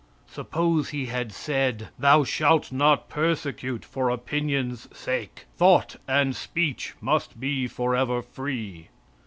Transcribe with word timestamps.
Suppose 0.25 0.89
He 0.89 1.05
had 1.05 1.31
said: 1.31 1.89
"Thou 1.99 2.23
shalt 2.23 2.71
not 2.71 3.07
persecute 3.07 3.85
for 3.85 4.09
opinion's 4.09 4.87
sake; 4.97 5.45
thought 5.57 5.97
and 6.07 6.35
speech 6.35 6.95
must 6.99 7.39
be 7.39 7.67
forever 7.67 8.23
free." 8.23 8.87